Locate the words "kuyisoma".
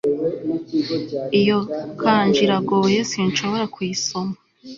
3.73-4.33